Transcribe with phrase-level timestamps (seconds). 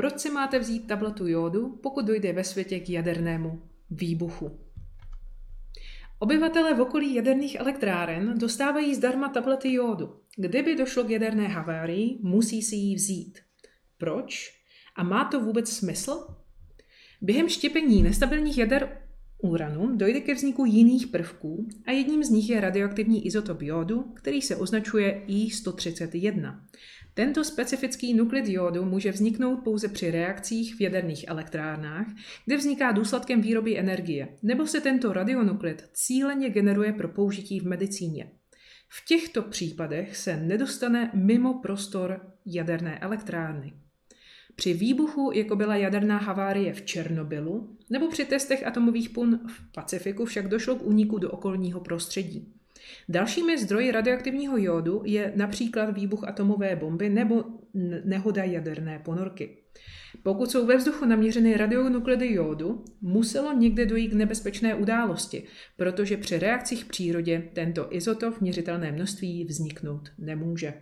[0.00, 4.60] proč si máte vzít tabletu jodu, pokud dojde ve světě k jadernému výbuchu.
[6.18, 10.20] Obyvatelé v okolí jaderných elektráren dostávají zdarma tablety jodu.
[10.36, 13.38] Kdyby došlo k jaderné havárii, musí si ji vzít.
[13.98, 14.52] Proč?
[14.96, 16.26] A má to vůbec smysl?
[17.20, 19.02] Během štěpení nestabilních jader
[19.42, 24.42] uranu dojde ke vzniku jiných prvků a jedním z nich je radioaktivní izotop jodu, který
[24.42, 26.60] se označuje I-131.
[27.14, 32.06] Tento specifický nuklid jodu může vzniknout pouze při reakcích v jaderných elektrárnách,
[32.46, 38.30] kde vzniká důsledkem výroby energie, nebo se tento radionuklid cíleně generuje pro použití v medicíně.
[38.88, 43.72] V těchto případech se nedostane mimo prostor jaderné elektrárny.
[44.54, 50.24] Při výbuchu, jako byla jaderná havárie v Černobylu, nebo při testech atomových pun v Pacifiku
[50.24, 52.54] však došlo k úniku do okolního prostředí.
[53.08, 57.44] Dalšími zdroji radioaktivního jódu je například výbuch atomové bomby nebo
[58.04, 59.56] nehoda jaderné ponorky.
[60.22, 65.44] Pokud jsou ve vzduchu naměřeny radionuklidy jódu, muselo někde dojít k nebezpečné události,
[65.76, 70.74] protože při reakcích v přírodě tento izotop v měřitelné množství vzniknout nemůže.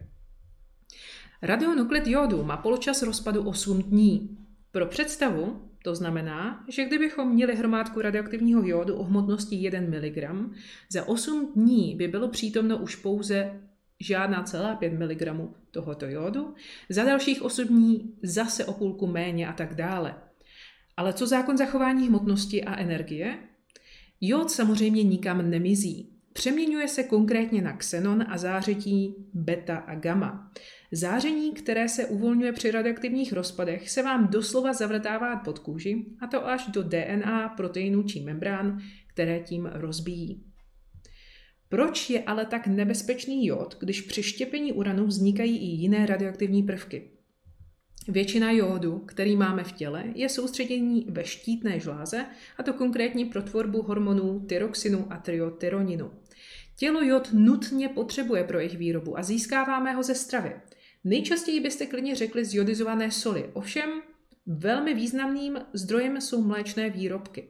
[1.43, 4.39] Radionuklid jódu má poločas rozpadu 8 dní.
[4.71, 10.51] Pro představu, to znamená, že kdybychom měli hromádku radioaktivního jódu o hmotnosti 1 mg,
[10.93, 13.61] za 8 dní by bylo přítomno už pouze
[14.01, 16.55] žádná celá 5 mg tohoto jódu,
[16.89, 20.15] za dalších 8 dní zase o půlku méně a tak dále.
[20.97, 23.39] Ale co zákon zachování hmotnosti a energie?
[24.21, 26.13] Jód samozřejmě nikam nemizí.
[26.33, 30.53] Přeměňuje se konkrétně na xenon a zářetí beta a gamma.
[30.93, 36.47] Záření, které se uvolňuje při radioaktivních rozpadech, se vám doslova zavrtává pod kůži, a to
[36.47, 40.45] až do DNA, proteinů či membrán, které tím rozbíjí.
[41.69, 47.11] Proč je ale tak nebezpečný jod, když při štěpení uranu vznikají i jiné radioaktivní prvky?
[48.09, 52.27] Většina jodu, který máme v těle, je soustředění ve štítné žláze,
[52.59, 56.11] a to konkrétně pro tvorbu hormonů tyroxinu a triotyroninu.
[56.77, 60.53] Tělo jod nutně potřebuje pro jejich výrobu a získáváme ho ze stravy.
[61.05, 63.91] Nejčastěji byste klidně řekli z jodizované soli, ovšem
[64.47, 67.49] velmi významným zdrojem jsou mléčné výrobky.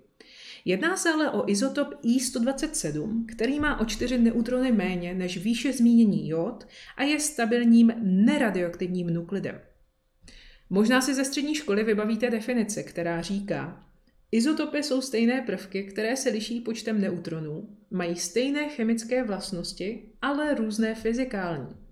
[0.64, 6.28] Jedná se ale o izotop I-127, který má o 4 neutrony méně než výše zmíněný
[6.28, 6.66] jod
[6.96, 9.60] a je stabilním neradioaktivním nuklidem.
[10.70, 13.84] Možná si ze střední školy vybavíte definici, která říká,
[14.32, 20.94] Izotopy jsou stejné prvky, které se liší počtem neutronů, mají stejné chemické vlastnosti, ale různé
[20.94, 21.87] fyzikální.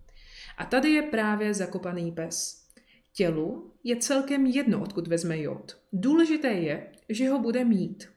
[0.56, 2.66] A tady je právě zakopaný pes.
[3.14, 5.76] Tělu je celkem jedno, odkud vezme jod.
[5.92, 8.08] Důležité je, že ho bude mít.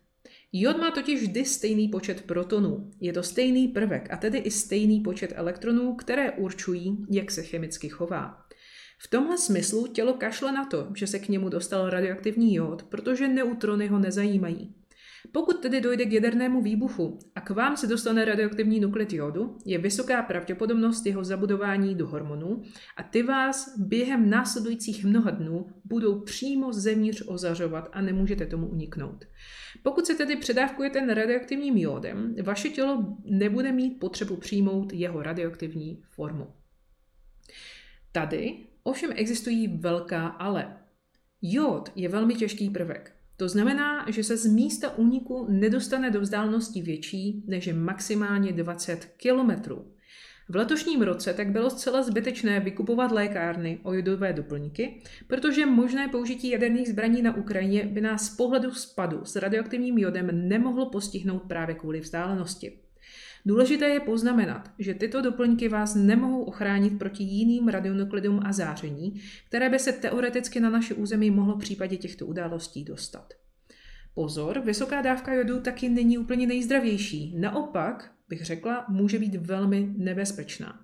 [0.53, 2.91] Jod má totiž vždy stejný počet protonů.
[3.00, 7.89] Je to stejný prvek a tedy i stejný počet elektronů, které určují, jak se chemicky
[7.89, 8.45] chová.
[9.01, 13.27] V tomhle smyslu tělo kašle na to, že se k němu dostal radioaktivní jód, protože
[13.27, 14.73] neutrony ho nezajímají.
[15.31, 19.78] Pokud tedy dojde k jadernému výbuchu a k vám se dostane radioaktivní nuklid jodu, je
[19.78, 22.62] vysoká pravděpodobnost jeho zabudování do hormonů
[22.97, 29.25] a ty vás během následujících mnoha dnů budou přímo zevnitř ozařovat a nemůžete tomu uniknout.
[29.84, 36.47] Pokud se tedy předávkujete radioaktivním jódem, vaše tělo nebude mít potřebu přijmout jeho radioaktivní formu.
[38.12, 40.78] Tady ovšem existují velká ale.
[41.41, 43.19] Jód je velmi těžký prvek.
[43.39, 49.05] To znamená, že se z místa úniku nedostane do vzdálenosti větší než je maximálně 20
[49.17, 49.91] kilometrů.
[50.50, 56.50] V letošním roce tak bylo zcela zbytečné vykupovat lékárny o jodové doplňky, protože možné použití
[56.50, 61.75] jaderných zbraní na Ukrajině by nás z pohledu spadu s radioaktivním jodem nemohlo postihnout právě
[61.75, 62.88] kvůli vzdálenosti.
[63.45, 69.69] Důležité je poznamenat, že tyto doplňky vás nemohou ochránit proti jiným radionuklidům a záření, které
[69.69, 73.33] by se teoreticky na naše území mohlo v případě těchto událostí dostat.
[74.13, 77.35] Pozor, vysoká dávka jodu taky není úplně nejzdravější.
[77.38, 80.80] Naopak, bych řekla, může být velmi nebezpečná.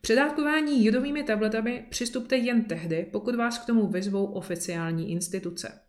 [0.00, 5.80] Předávkování jodovými tabletami přistupte jen tehdy, pokud vás k tomu vyzvou oficiální instituce.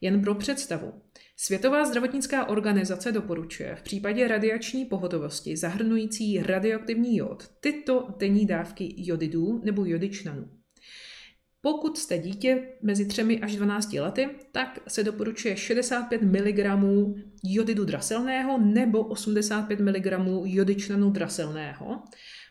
[0.00, 0.92] Jen pro představu.
[1.40, 9.60] Světová zdravotnická organizace doporučuje v případě radiační pohotovosti zahrnující radioaktivní jod tyto denní dávky jodidů
[9.64, 10.48] nebo jodičnanů.
[11.60, 16.84] Pokud jste dítě mezi 3 až 12 lety, tak se doporučuje 65 mg
[17.44, 20.06] jodidu draselného nebo 85 mg
[20.44, 22.02] jodičnanu draselného.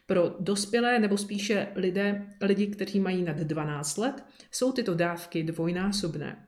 [0.06, 6.47] Pro dospělé nebo spíše lidé, lidi, kteří mají nad 12 let, jsou tyto dávky dvojnásobné.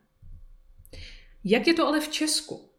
[1.44, 2.70] Jak je to ale v Česku?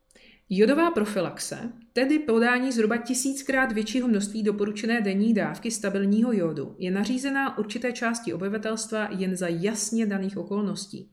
[0.49, 7.57] Jodová profilaxe, tedy podání zhruba tisíckrát většího množství doporučené denní dávky stabilního jodu, je nařízená
[7.57, 11.11] určité části obyvatelstva jen za jasně daných okolností.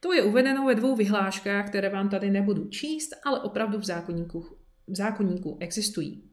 [0.00, 4.40] To je uvedeno ve dvou vyhláškách, které vám tady nebudu číst, ale opravdu v zákonníku,
[4.86, 6.31] v zákonníku existují.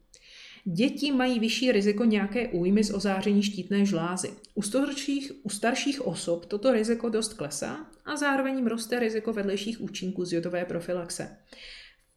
[0.72, 4.30] Děti mají vyšší riziko nějaké újmy z ozáření štítné žlázy.
[4.54, 10.24] U starších, u starších osob toto riziko dost klesá a zároveň roste riziko vedlejších účinků
[10.24, 11.36] z jodové profilaxe.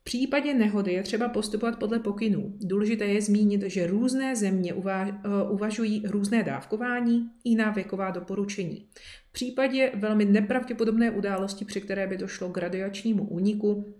[0.01, 2.57] V případě nehody je třeba postupovat podle pokynů.
[2.61, 5.09] Důležité je zmínit, že různé země eh,
[5.49, 8.87] uvažují různé dávkování, jiná věková doporučení.
[9.29, 13.95] V případě velmi nepravděpodobné události, při které by došlo k radiačnímu úniku,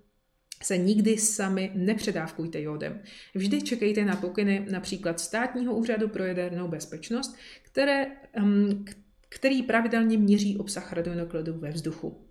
[0.63, 3.01] se nikdy sami nepředávkujte jodem.
[3.35, 8.07] Vždy čekejte na pokyny například Státního úřadu pro jadernou bezpečnost, které,
[8.41, 8.85] um,
[9.29, 12.27] který pravidelně měří obsah radionukleidů ve vzduchu.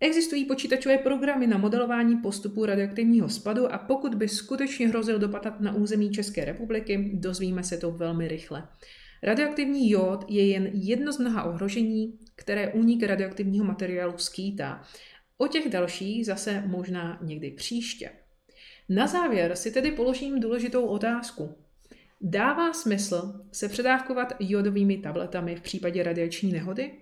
[0.00, 5.74] Existují počítačové programy na modelování postupu radioaktivního spadu a pokud by skutečně hrozil dopad na
[5.74, 8.68] území České republiky, dozvíme se to velmi rychle.
[9.22, 14.82] Radioaktivní jód je jen jedno z mnoha ohrožení, které únik radioaktivního materiálu skýtá.
[15.38, 18.10] O těch dalších zase možná někdy příště.
[18.88, 21.54] Na závěr si tedy položím důležitou otázku.
[22.20, 26.92] Dává smysl se předávkovat jodovými tabletami v případě radiační nehody?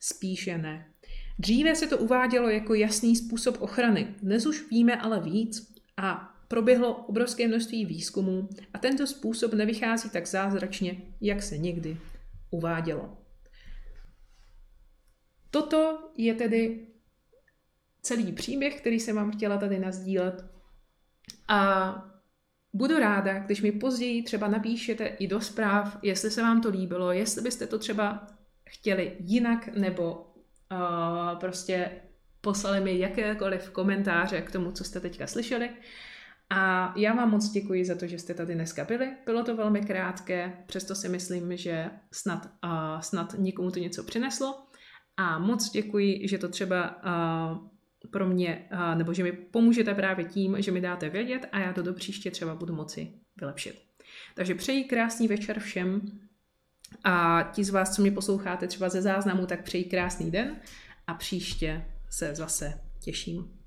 [0.00, 0.90] Spíše ne.
[1.38, 6.94] Dříve se to uvádělo jako jasný způsob ochrany, dnes už víme ale víc a proběhlo
[6.94, 11.96] obrovské množství výzkumů a tento způsob nevychází tak zázračně, jak se někdy
[12.50, 13.18] uvádělo.
[15.50, 16.86] Toto je tedy
[18.04, 20.44] celý příběh, který jsem vám chtěla tady nazdílet.
[21.48, 21.94] A
[22.72, 27.12] budu ráda, když mi později třeba napíšete i do zpráv, jestli se vám to líbilo,
[27.12, 28.26] jestli byste to třeba
[28.68, 31.90] chtěli jinak, nebo uh, prostě
[32.40, 35.70] poslali mi jakékoliv komentáře k tomu, co jste teďka slyšeli.
[36.50, 39.16] A já vám moc děkuji za to, že jste tady dneska byli.
[39.26, 44.66] Bylo to velmi krátké, přesto si myslím, že snad, uh, snad nikomu to něco přineslo.
[45.16, 47.73] A moc děkuji, že to třeba uh,
[48.10, 51.82] pro mě, nebo že mi pomůžete právě tím, že mi dáte vědět a já to
[51.82, 53.82] do příště třeba budu moci vylepšit.
[54.34, 56.02] Takže přeji krásný večer všem
[57.04, 60.56] a ti z vás, co mě posloucháte třeba ze záznamu, tak přeji krásný den
[61.06, 63.63] a příště se zase těším.